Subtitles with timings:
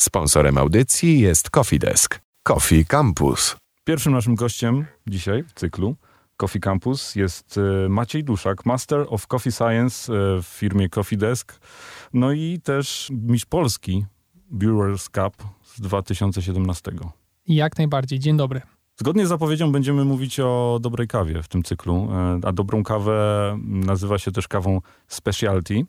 [0.00, 2.20] Sponsorem audycji jest Coffee Desk.
[2.42, 3.56] Coffee Campus.
[3.84, 5.96] Pierwszym naszym gościem dzisiaj w cyklu
[6.36, 11.60] Coffee Campus jest e, Maciej Duszak, Master of Coffee Science e, w firmie Coffee Desk,
[12.12, 14.06] no i też mistrz Polski
[14.50, 16.92] Brewers Cup z 2017.
[17.46, 18.18] Jak najbardziej.
[18.18, 18.60] Dzień dobry.
[18.96, 23.58] Zgodnie z zapowiedzią będziemy mówić o dobrej kawie w tym cyklu, e, a dobrą kawę
[23.64, 25.84] nazywa się też kawą specialty.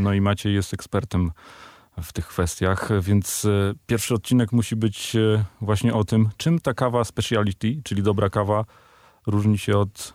[0.00, 1.30] No i Maciej jest ekspertem
[2.02, 6.74] w tych kwestiach, więc e, pierwszy odcinek musi być e, właśnie o tym, czym ta
[6.74, 8.64] kawa speciality, czyli dobra kawa,
[9.26, 10.14] różni się od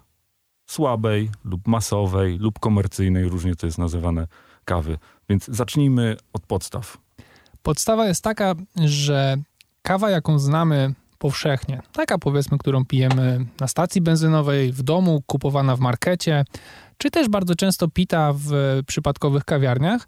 [0.65, 4.27] słabej lub masowej lub komercyjnej, różnie to jest nazywane,
[4.65, 4.97] kawy.
[5.29, 6.97] Więc zacznijmy od podstaw.
[7.63, 8.55] Podstawa jest taka,
[8.85, 9.37] że
[9.81, 15.79] kawa, jaką znamy powszechnie, taka powiedzmy, którą pijemy na stacji benzynowej, w domu, kupowana w
[15.79, 16.45] markecie,
[16.97, 20.07] czy też bardzo często pita w przypadkowych kawiarniach,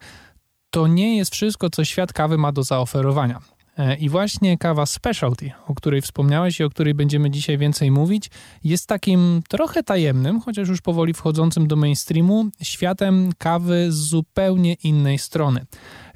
[0.70, 3.56] to nie jest wszystko, co świat kawy ma do zaoferowania.
[3.77, 8.30] E, I właśnie kawa specialty, o której wspomniałeś i o której będziemy dzisiaj więcej mówić,
[8.64, 15.17] jest takim trochę tajemnym, chociaż już powoli wchodzącym do mainstreamu, światem kawy z zupełnie innej
[15.17, 15.66] strony.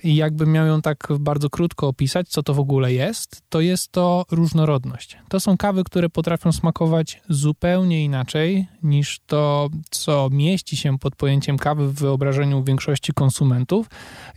[0.04, 3.92] I jakbym miał ją tak bardzo krótko opisać, co to w ogóle jest, to jest
[3.92, 5.18] to różnorodność.
[5.30, 11.58] To są kawy, które potrafią smakować zupełnie inaczej niż to, co mieści się pod pojęciem
[11.58, 13.90] kawy w wyobrażeniu większości konsumentów.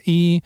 [0.07, 0.41] I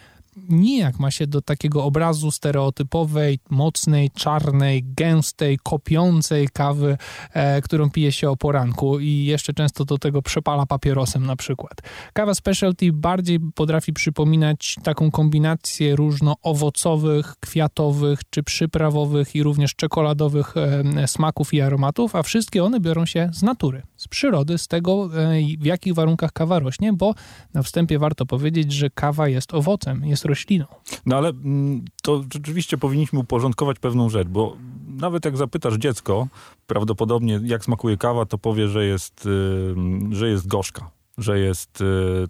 [0.49, 6.99] nijak ma się do takiego obrazu stereotypowej, mocnej, czarnej, gęstej, kopiącej kawy,
[7.33, 11.73] e, którą pije się o poranku i jeszcze często do tego przepala papierosem na przykład.
[12.13, 21.09] Kawa specialty bardziej potrafi przypominać taką kombinację różno-owocowych, kwiatowych czy przyprawowych i również czekoladowych e,
[21.09, 25.41] smaków i aromatów, a wszystkie one biorą się z natury, z przyrody, z tego e,
[25.59, 27.15] w jakich warunkach kawa rośnie, bo
[27.55, 30.67] na wstępie warto powiedzieć, że kawa jest owocem, jest rośliną.
[31.07, 34.57] No ale mm, to rzeczywiście powinniśmy uporządkować pewną rzecz, bo
[34.89, 36.29] nawet jak zapytasz dziecko,
[36.67, 39.75] prawdopodobnie jak smakuje kawa, to powie, że jest, y,
[40.11, 41.85] że jest gorzka, że jest y,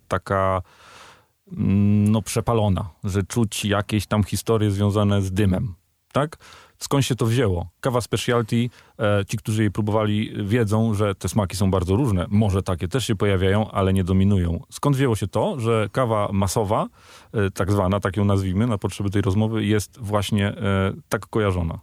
[0.09, 0.62] taka
[1.53, 5.75] mm, no przepalona, że czuć jakieś tam historie związane z dymem,
[6.12, 6.39] tak?
[6.78, 7.69] Skąd się to wzięło.
[7.81, 12.27] Kawa specialty, e, ci, którzy jej próbowali, wiedzą, że te smaki są bardzo różne.
[12.28, 14.61] Może takie też się pojawiają, ale nie dominują.
[14.71, 16.87] Skąd wzięło się to, że kawa masowa,
[17.33, 21.78] e, tak zwana, tak ją nazwijmy na potrzeby tej rozmowy, jest właśnie e, tak kojarzona?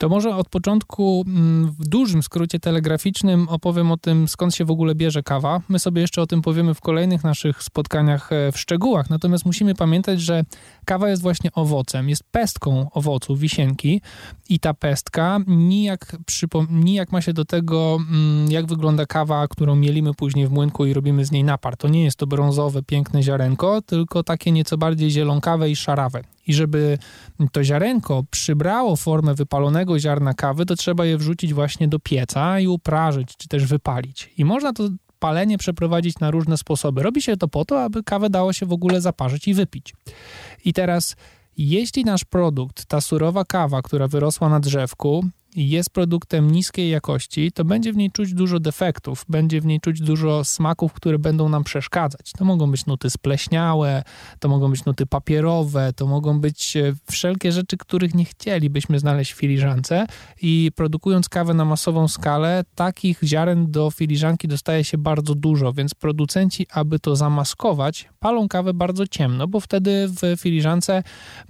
[0.00, 4.70] To może od początku mm, w dużym skrócie telegraficznym opowiem o tym, skąd się w
[4.70, 5.60] ogóle bierze kawa.
[5.68, 9.74] My sobie jeszcze o tym powiemy w kolejnych naszych spotkaniach e, w szczegółach, natomiast musimy
[9.74, 10.44] pamiętać, że
[10.84, 14.00] kawa jest właśnie owocem, jest pestką owocu, wisienki
[14.48, 16.16] i ta pestka nijak,
[16.70, 20.94] nijak ma się do tego, mm, jak wygląda kawa, którą mielimy później w młynku i
[20.94, 21.76] robimy z niej napar.
[21.76, 26.22] To nie jest to brązowe, piękne ziarenko, tylko takie nieco bardziej zielonkawe i szarawe.
[26.50, 26.98] I żeby
[27.52, 32.66] to ziarenko przybrało formę wypalonego ziarna kawy, to trzeba je wrzucić właśnie do pieca i
[32.66, 34.30] uprażyć, czy też wypalić.
[34.38, 37.02] I można to palenie przeprowadzić na różne sposoby.
[37.02, 39.94] Robi się to po to, aby kawę dało się w ogóle zaparzyć i wypić.
[40.64, 41.16] I teraz,
[41.56, 45.24] jeśli nasz produkt, ta surowa kawa, która wyrosła na drzewku,
[45.56, 50.00] jest produktem niskiej jakości, to będzie w niej czuć dużo defektów, będzie w niej czuć
[50.00, 52.32] dużo smaków, które będą nam przeszkadzać.
[52.38, 54.02] To mogą być nuty spleśniałe,
[54.38, 59.32] to mogą być nuty papierowe, to mogą być e, wszelkie rzeczy, których nie chcielibyśmy znaleźć
[59.32, 60.06] w filiżance
[60.42, 65.94] i produkując kawę na masową skalę, takich ziaren do filiżanki dostaje się bardzo dużo, więc
[65.94, 71.02] producenci, aby to zamaskować, palą kawę bardzo ciemno, bo wtedy w filiżance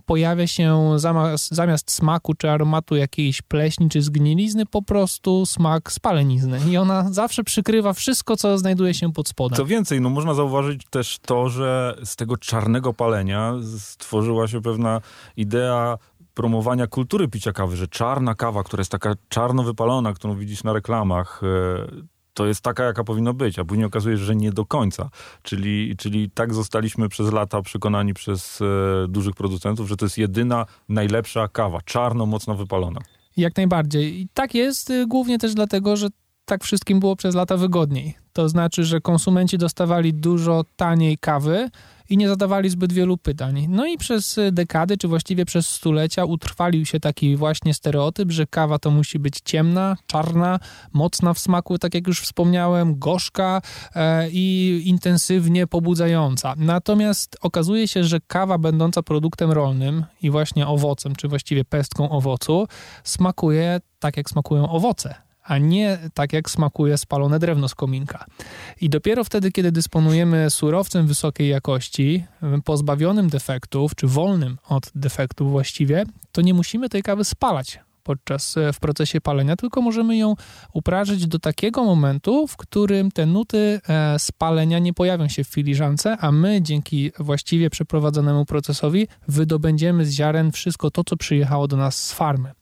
[0.07, 6.61] pojawia się zamiast, zamiast smaku czy aromatu jakiejś pleśni czy zgnilizny, po prostu smak spalenizny.
[6.71, 9.57] I ona zawsze przykrywa wszystko, co znajduje się pod spodem.
[9.57, 15.01] Co więcej, no można zauważyć też to, że z tego czarnego palenia stworzyła się pewna
[15.37, 15.99] idea
[16.35, 20.73] promowania kultury picia kawy, że czarna kawa, która jest taka czarno wypalona, którą widzisz na
[20.73, 24.67] reklamach, e, to jest taka, jaka powinna być, a później okazuje się, że nie do
[24.67, 25.11] końca.
[25.43, 28.65] Czyli, czyli tak zostaliśmy przez lata przekonani przez e,
[29.09, 33.01] dużych producentów, że to jest jedyna, najlepsza kawa, czarno, mocno wypalona.
[33.41, 34.21] Jak najbardziej.
[34.21, 36.09] I tak jest y, głównie też dlatego, że
[36.51, 38.15] tak wszystkim było przez lata wygodniej.
[38.33, 41.71] To znaczy, że konsumenci dostawali dużo taniej kawy
[42.09, 43.67] i nie zadawali zbyt wielu pytań.
[43.69, 48.79] No i przez dekady, czy właściwie przez stulecia utrwalił się taki właśnie stereotyp, że kawa
[48.79, 50.59] to musi być ciemna, czarna,
[50.93, 53.63] mocna w smaku, tak jak już wspomniałem, gorzka
[53.95, 56.55] e, i intensywnie pobudzająca.
[56.57, 62.67] Natomiast okazuje się, że kawa będąca produktem rolnym i właśnie owocem, czy właściwie pestką owocu,
[63.05, 68.25] smakuje tak jak smakują owoce a nie tak jak smakuje spalone drewno z kominka.
[68.81, 72.25] I dopiero wtedy, kiedy dysponujemy surowcem wysokiej jakości,
[72.65, 78.73] pozbawionym defektów, czy wolnym od defektów właściwie, to nie musimy tej kawy spalać podczas e,
[78.73, 80.35] w procesie palenia, tylko możemy ją
[80.73, 86.17] uprażyć do takiego momentu, w którym te nuty e, spalenia nie pojawią się w filiżance,
[86.21, 92.05] a my dzięki właściwie przeprowadzonemu procesowi wydobędziemy z ziaren wszystko to, co przyjechało do nas
[92.05, 92.53] z farmy.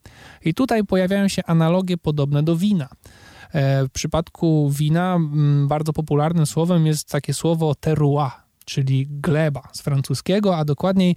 [0.44, 2.88] I tutaj pojawiają się analogie podobne do wina.
[3.52, 5.18] E, w przypadku wina
[5.66, 8.30] bardzo popularnym słowem jest takie słowo terroir,
[8.64, 11.16] czyli gleba z francuskiego, a dokładniej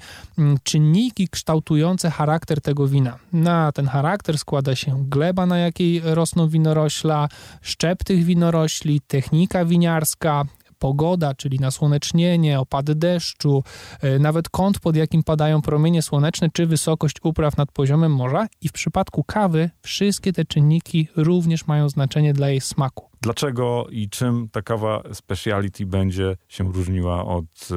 [0.63, 3.17] czynniki kształtujące charakter tego wina.
[3.33, 7.29] Na ten charakter składa się gleba, na jakiej rosną winorośla,
[7.61, 10.45] szczep tych winorośli, technika winiarska,
[10.81, 13.63] pogoda, czyli nasłonecznienie, opady deszczu,
[14.01, 18.47] e, nawet kąt, pod jakim padają promienie słoneczne, czy wysokość upraw nad poziomem morza.
[18.61, 23.09] I w przypadku kawy wszystkie te czynniki również mają znaczenie dla jej smaku.
[23.21, 27.75] Dlaczego i czym ta kawa speciality będzie się różniła od e,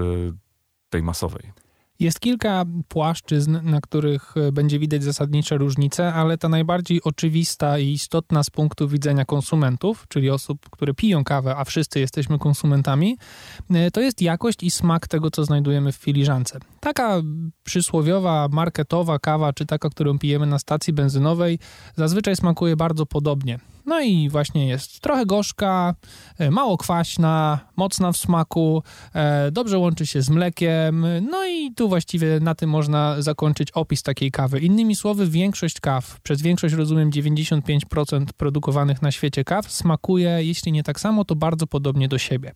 [0.90, 1.63] tej masowej?
[2.04, 7.88] Jest kilka płaszczyzn, na których e, będzie widać zasadnicze różnice, ale ta najbardziej oczywista i
[7.92, 13.16] istotna z punktu widzenia konsumentów, czyli osób, które piją kawę, a wszyscy jesteśmy konsumentami,
[13.70, 16.58] e, to jest jakość i smak tego, co znajdujemy w filiżance.
[16.80, 17.22] Taka
[17.62, 21.58] przysłowiowa, marketowa kawa, czy taka, którą pijemy na stacji benzynowej,
[21.96, 23.58] zazwyczaj smakuje bardzo podobnie.
[23.86, 25.94] No i właśnie jest trochę gorzka,
[26.38, 28.82] e, mało kwaśna, mocna w smaku,
[29.14, 31.06] e, dobrze łączy się z mlekiem.
[31.30, 34.60] No i tu właściwie na tym można zakończyć opis takiej kawy.
[34.60, 40.82] Innymi słowy, większość kaw, przez większość rozumiem 95% produkowanych na świecie kaw, smakuje, jeśli nie
[40.82, 42.52] tak samo, to bardzo podobnie do siebie.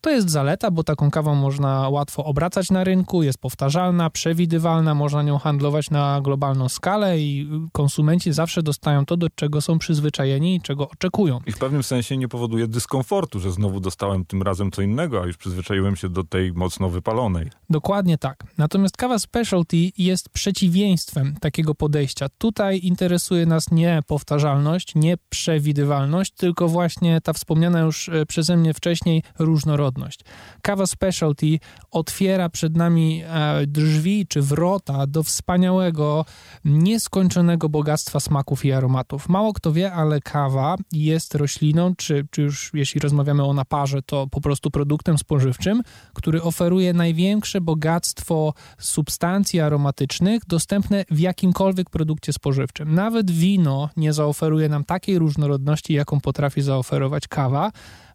[0.00, 5.22] To jest zaleta, bo taką kawą można łatwo obracać na rynku, jest powtarzalna, przewidywalna, można
[5.22, 10.88] nią handlować na globalną skalę i konsumenci zawsze dostają to, do czego są przyzwyczajeni czego
[10.88, 11.40] oczekują.
[11.46, 15.26] I w pewnym sensie nie powoduje dyskomfortu, że znowu dostałem tym razem co innego, a
[15.26, 17.50] już przyzwyczaiłem się do tej mocno wypalonej.
[17.70, 18.44] Dokładnie tak.
[18.58, 22.26] Natomiast kawa specialty jest przeciwieństwem takiego podejścia.
[22.38, 28.74] Tutaj interesuje nas nie powtarzalność, nie przewidywalność, tylko właśnie ta wspomniana już e, przeze mnie
[28.74, 30.20] wcześniej różnorodność.
[30.62, 31.58] Kawa specialty
[31.90, 36.24] otwiera przed nami e, drzwi czy wrota do wspaniałego,
[36.64, 39.28] nieskończonego bogactwa smaków i aromatów.
[39.28, 44.02] Mało kto wie, ale kawa kawa jest rośliną, czy, czy już jeśli rozmawiamy o naparze,
[44.02, 45.82] to po prostu produktem spożywczym,
[46.14, 52.94] który oferuje największe bogactwo substancji aromatycznych dostępne w jakimkolwiek produkcie spożywczym.
[52.94, 57.72] Nawet wino nie zaoferuje nam takiej różnorodności, jaką potrafi zaoferować kawa,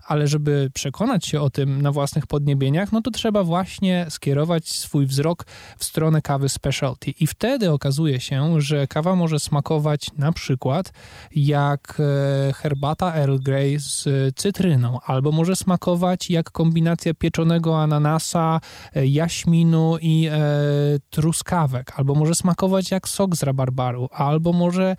[0.07, 5.05] ale żeby przekonać się o tym na własnych podniebieniach, no to trzeba właśnie skierować swój
[5.05, 5.45] wzrok
[5.77, 7.11] w stronę kawy specialty.
[7.19, 10.93] I wtedy okazuje się, że kawa może smakować na przykład
[11.35, 14.05] jak e, herbata Earl Grey z
[14.35, 18.61] cytryną, albo może smakować jak kombinacja pieczonego ananasa,
[18.95, 20.39] e, jaśminu i e,
[21.09, 24.95] truskawek, albo może smakować jak sok z rabarbaru, albo może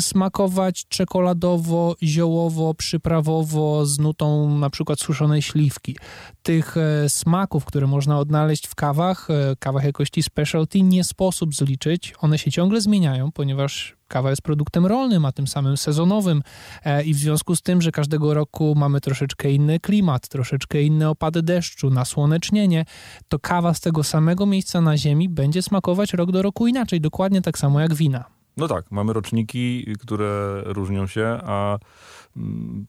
[0.00, 5.96] smakować czekoladowo, ziołowo, przyprawowo z nutą na przykład suszonej śliwki.
[6.42, 12.14] Tych e, smaków, które można odnaleźć w kawach, e, kawach jakości specialty, nie sposób zliczyć.
[12.20, 16.42] One się ciągle zmieniają, ponieważ kawa jest produktem rolnym, a tym samym sezonowym
[16.84, 21.10] e, i w związku z tym, że każdego roku mamy troszeczkę inny klimat, troszeczkę inne
[21.10, 22.84] opady deszczu, nasłonecznienie,
[23.28, 27.42] to kawa z tego samego miejsca na ziemi będzie smakować rok do roku inaczej, dokładnie
[27.42, 28.24] tak samo jak wina.
[28.56, 31.78] No tak, mamy roczniki, które różnią się, a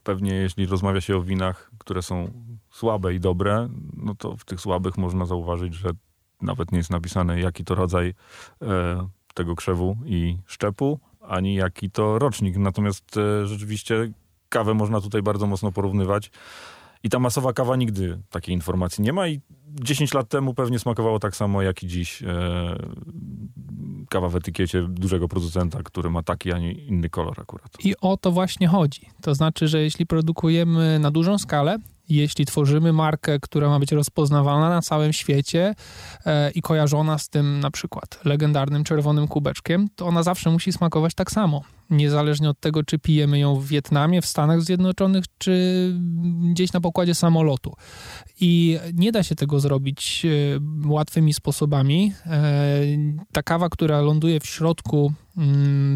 [0.03, 2.31] pewnie jeśli rozmawia się o winach, które są
[2.69, 5.89] słabe i dobre, no to w tych słabych można zauważyć, że
[6.41, 8.13] nawet nie jest napisane, jaki to rodzaj
[8.61, 12.57] e, tego krzewu i szczepu, ani jaki to rocznik.
[12.57, 14.11] Natomiast e, rzeczywiście
[14.49, 16.31] kawę można tutaj bardzo mocno porównywać.
[17.03, 21.19] I ta masowa kawa nigdy takiej informacji nie ma i 10 lat temu pewnie smakowało
[21.19, 22.23] tak samo jak i dziś.
[22.23, 22.75] E,
[24.09, 27.85] kawa w etykiecie dużego producenta, który ma taki, a nie inny kolor akurat.
[27.85, 29.01] I o to właśnie chodzi.
[29.21, 31.77] To znaczy, że jeśli produkujemy na dużą skalę,
[32.09, 35.75] jeśli tworzymy markę, która ma być rozpoznawalna na całym świecie
[36.25, 41.13] e, i kojarzona z tym na przykład legendarnym czerwonym kubeczkiem, to ona zawsze musi smakować
[41.13, 41.61] tak samo.
[41.91, 45.95] Niezależnie od tego, czy pijemy ją w Wietnamie, w Stanach Zjednoczonych, czy
[46.51, 47.73] gdzieś na pokładzie samolotu.
[48.39, 52.13] I nie da się tego zrobić e, łatwymi sposobami.
[52.25, 52.81] E,
[53.31, 55.13] ta kawa, która ląduje w środku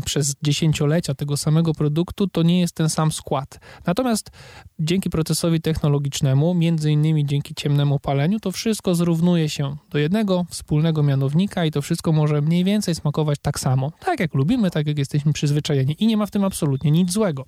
[0.05, 3.59] przez dziesięciolecia tego samego produktu, to nie jest ten sam skład.
[3.85, 4.31] Natomiast
[4.79, 11.03] dzięki procesowi technologicznemu, między innymi dzięki ciemnemu paleniu, to wszystko zrównuje się do jednego wspólnego
[11.03, 13.91] mianownika i to wszystko może mniej więcej smakować tak samo.
[13.99, 17.45] Tak jak lubimy, tak jak jesteśmy przyzwyczajeni i nie ma w tym absolutnie nic złego.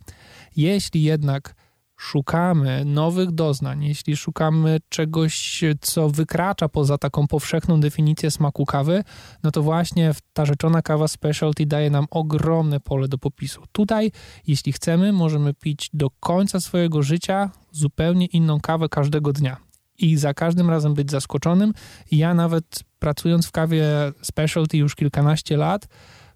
[0.56, 1.56] Jeśli jednak
[1.98, 9.04] szukamy nowych doznań, jeśli szukamy czegoś, co wykracza poza taką powszechną definicję smaku kawy,
[9.44, 13.64] no to właśnie ta rzeczona kawa specialty daje nam ogromne pole do popisu.
[13.72, 14.12] Tutaj,
[14.48, 19.58] jeśli chcemy, możemy pić do końca swojego życia zupełnie inną kawę każdego dnia.
[20.00, 21.74] I za każdym razem być zaskoczonym.
[22.12, 23.86] Ja nawet pracując w kawie
[24.22, 25.88] specialty już kilkanaście lat,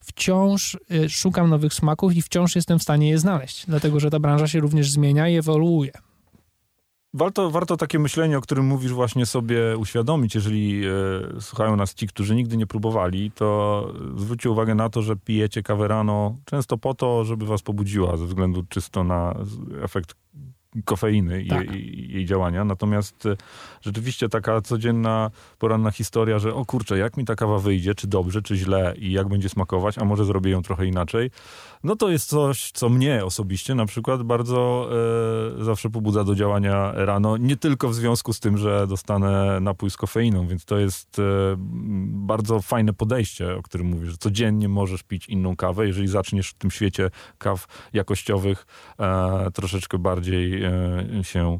[0.01, 4.19] wciąż y, szukam nowych smaków i wciąż jestem w stanie je znaleźć, dlatego że ta
[4.19, 5.91] branża się również zmienia i ewoluuje.
[7.13, 10.35] Warto, warto takie myślenie, o którym mówisz, właśnie sobie uświadomić.
[10.35, 15.15] Jeżeli e, słuchają nas ci, którzy nigdy nie próbowali, to zwróćcie uwagę na to, że
[15.15, 19.35] pijecie kawę rano często po to, żeby was pobudziła, ze względu czysto na
[19.81, 20.15] efekt
[20.85, 21.75] kofeiny tak.
[21.75, 22.65] i jej działania.
[22.65, 23.35] Natomiast e,
[23.81, 28.41] rzeczywiście taka codzienna, poranna historia, że o kurczę, jak mi ta kawa wyjdzie, czy dobrze,
[28.41, 31.31] czy źle i jak będzie smakować, a może zrobię ją trochę inaczej,
[31.83, 34.89] no to jest coś, co mnie osobiście na przykład bardzo
[35.59, 37.37] e, zawsze pobudza do działania rano.
[37.37, 41.23] Nie tylko w związku z tym, że dostanę napój z kofeiną, więc to jest e,
[42.07, 46.53] bardzo fajne podejście, o którym mówisz, że codziennie możesz pić inną kawę, jeżeli zaczniesz w
[46.53, 48.65] tym świecie kaw jakościowych
[48.99, 50.60] e, troszeczkę bardziej
[51.21, 51.59] się,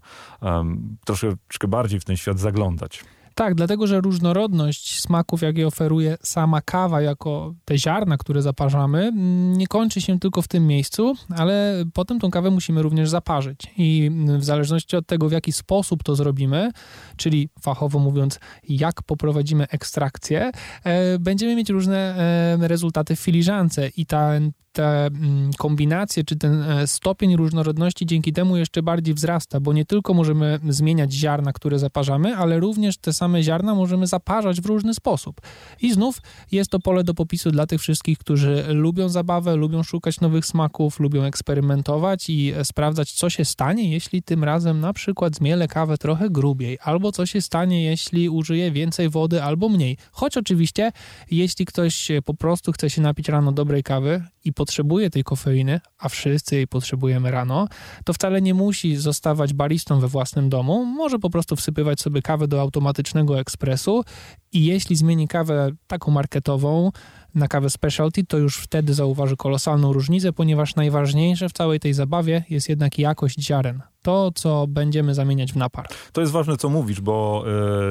[1.06, 3.04] troszeczkę bardziej w ten świat zaglądać.
[3.36, 9.58] Tak, dlatego że różnorodność smaków, jakie oferuje sama kawa, jako te ziarna, które zaparzamy, mm,
[9.58, 13.74] nie kończy się tylko w tym miejscu, ale potem tą kawę musimy również zaparzyć.
[13.78, 16.72] I w zależności od tego, w jaki sposób to zrobimy,
[17.18, 18.40] czyli fachowo mówiąc,
[18.70, 20.52] jak poprowadzimy ekstrakcję,
[20.84, 22.16] e, będziemy mieć różne
[22.62, 28.34] e, rezultaty w filiżance i ten te mm, kombinacje, czy ten e, stopień różnorodności dzięki
[28.34, 33.14] temu jeszcze bardziej wzrasta, bo nie tylko możemy zmieniać ziarna, które zaparzamy, ale również te
[33.14, 35.42] same ziarna możemy zaparzać w różny sposób.
[35.82, 40.20] I znów jest to pole do popisu dla tych wszystkich, którzy lubią zabawę, lubią szukać
[40.20, 45.36] nowych smaków, lubią eksperymentować i e, sprawdzać, co się stanie, jeśli tym razem na przykład
[45.36, 49.98] zmielę kawę trochę grubiej, albo co się stanie, jeśli użyję więcej wody albo mniej.
[50.12, 50.92] Choć oczywiście,
[51.32, 56.10] jeśli ktoś po prostu chce się napić rano dobrej kawy i potrzebuje tej kofeiny, a
[56.10, 57.68] wszyscy jej potrzebujemy rano,
[58.06, 60.86] to wcale nie musi zostawać baristą we własnym domu.
[60.86, 64.04] Może po prostu wsypywać sobie kawę do automatycznego ekspresu
[64.52, 66.92] i jeśli zmieni kawę taką marketową,
[67.36, 72.44] na kawę specialty, to już wtedy zauważy kolosalną różnicę, ponieważ najważniejsze w całej tej zabawie
[72.50, 73.91] jest jednak jakość ziaren.
[74.02, 75.88] To, co będziemy zamieniać w napar.
[76.14, 77.44] To jest ważne, co mówisz, bo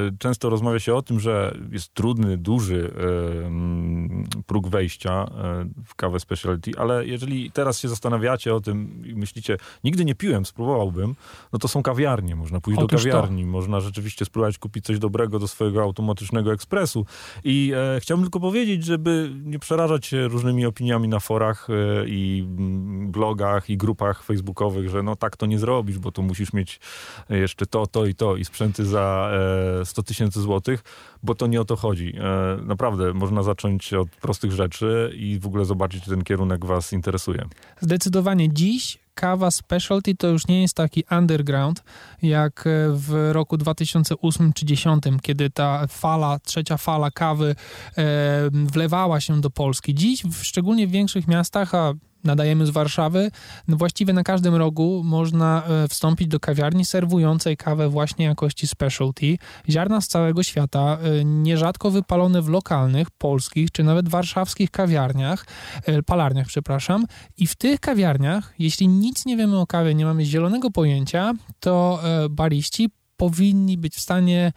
[0.09, 2.93] y, często rozmawia się o tym, że jest trudny, duży
[4.41, 9.15] y, próg wejścia y, w kawę specialty, ale jeżeli teraz się zastanawiacie o tym i
[9.15, 11.15] myślicie, nigdy nie piłem, spróbowałbym,
[11.53, 12.37] no to są kawiarnie.
[12.37, 13.49] Można pójść Otóż do kawiarni, to.
[13.49, 17.07] można rzeczywiście spróbować kupić coś dobrego do swojego automatycznego ekspresu.
[17.45, 21.75] I chciałbym tylko powiedzieć, żeby nie przerażać się różnymi opiniami na forach e,
[22.07, 22.45] i
[23.07, 26.81] blogach i grupach facebookowych, że no tak to nie zrobisz, bo tu musisz mieć
[27.31, 29.31] jeszcze to, to i to i sprzęty za
[29.85, 30.85] 100 e, tysięcy złotych,
[31.23, 32.15] bo to nie o to chodzi.
[32.19, 36.93] E, naprawdę, można zacząć od prostych rzeczy i w ogóle zobaczyć, czy ten kierunek was
[36.93, 37.49] interesuje.
[37.81, 41.85] Zdecydowanie dziś kawa specialty to już nie jest taki underground
[42.23, 47.55] jak w roku 2008 czy 2010, kiedy ta fala, trzecia fala kawy
[47.99, 49.95] e, wlewała się do Polski.
[49.95, 53.31] Dziś, w, szczególnie w większych miastach, a nadajemy z Warszawy,
[53.69, 59.37] no właściwie na każdym rogu można e, wstąpić do kawiarni serwującej kawę właśnie jakości specialty.
[59.69, 65.47] Ziarna z całego świata, e, nierzadko wypalone w lokalnych, polskich czy nawet warszawskich kawiarniach,
[65.87, 67.07] e, palarniach, przepraszam.
[67.37, 72.01] I w tych kawiarniach, jeśli nic nie wiemy o kawie, nie mamy zielonego pojęcia, to
[72.31, 74.53] bariści powinni być w stanie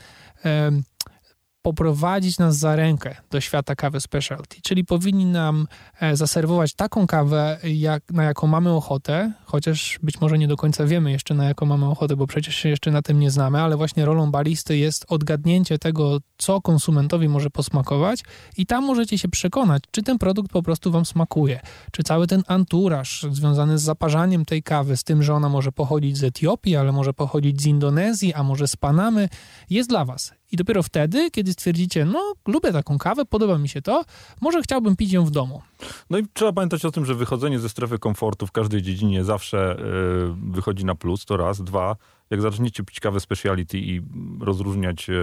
[1.64, 5.68] poprowadzić nas za rękę do świata kawy specialty, czyli powinni nam
[6.00, 10.86] e, zaserwować taką kawę, jak, na jaką mamy ochotę, chociaż być może nie do końca
[10.86, 13.78] wiemy jeszcze na jaką mamy ochotę, bo przecież się jeszcze na tym nie znamy, ale
[13.78, 18.24] właśnie rolą baristy jest odgadnięcie tego, co konsumentowi może posmakować
[18.58, 21.60] i tam możecie się przekonać, czy ten produkt po prostu wam smakuje,
[21.92, 26.18] czy cały ten anturaż związany z zaparzaniem tej kawy, z tym, że ona może pochodzić
[26.18, 29.30] z Etiopii, ale może pochodzić z Indonezji, a może z Panamy,
[29.70, 33.82] jest dla was i dopiero wtedy, kiedy stwierdzicie, no lubię taką kawę, podoba mi się
[33.82, 34.06] to,
[34.42, 35.62] może chciałbym pić ją w domu.
[36.10, 39.78] No i trzeba pamiętać o tym, że wychodzenie ze strefy komfortu w każdej dziedzinie zawsze
[39.80, 41.62] yy, wychodzi na plus, to raz.
[41.62, 41.96] Dwa,
[42.34, 44.02] jak zaczniecie pić kawę speciality i
[44.40, 45.14] rozróżniać e,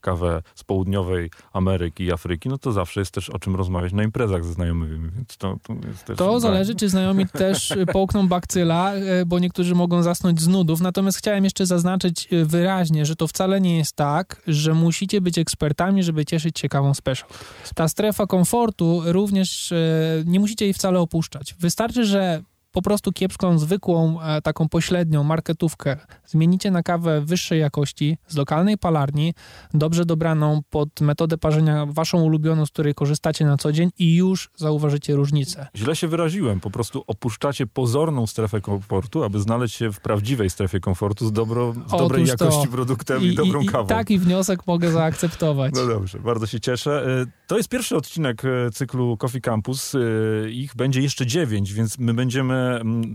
[0.00, 4.02] kawę z południowej Ameryki i Afryki, no to zawsze jest też o czym rozmawiać na
[4.02, 5.74] imprezach ze znajomymi, więc to, to
[6.06, 6.18] też...
[6.18, 10.80] To zależy, czy znajomi też połkną bakcyla, e, bo niektórzy mogą zasnąć z nudów.
[10.80, 15.38] Natomiast chciałem jeszcze zaznaczyć e, wyraźnie, że to wcale nie jest tak, że musicie być
[15.38, 17.28] ekspertami, żeby cieszyć się kawą special.
[17.74, 19.72] Ta strefa komfortu również
[20.26, 21.54] nie musicie jej wcale opuszczać.
[21.58, 25.96] Wystarczy, że po prostu kiepską, zwykłą, e, taką pośrednią marketówkę
[26.26, 29.34] zmienicie na kawę wyższej jakości z lokalnej palarni,
[29.74, 34.50] dobrze dobraną pod metodę parzenia waszą ulubioną, z której korzystacie na co dzień i już
[34.56, 35.66] zauważycie różnicę.
[35.76, 40.80] Źle się wyraziłem, po prostu opuszczacie pozorną strefę komfortu, aby znaleźć się w prawdziwej strefie
[40.80, 42.44] komfortu z, dobro, z dobrej Otóż to.
[42.44, 43.86] jakości produktem i, dobrą i, kawą.
[43.86, 45.74] Taki wniosek mogę zaakceptować.
[45.74, 47.06] No dobrze, bardzo się cieszę.
[47.22, 49.92] E, To jest pierwszy odcinek e, cyklu Coffee Campus.
[50.50, 52.57] Ich będzie jeszcze dziewięć, więc my będziemy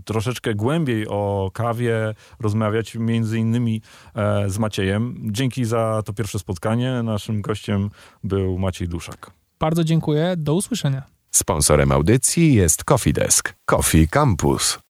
[0.04, 3.82] troszeczkę głębiej o kawie rozmawiać, między innymi
[4.14, 5.14] e, z Maciejem.
[5.24, 7.02] Dzięki za to pierwsze spotkanie.
[7.02, 7.90] Naszym gościem
[8.24, 9.30] był Maciej Duszak.
[9.60, 10.34] Bardzo dziękuję.
[10.36, 11.02] Do usłyszenia.
[11.30, 13.54] Sponsorem audycji jest Coffee Desk.
[13.64, 14.78] Coffee Campus.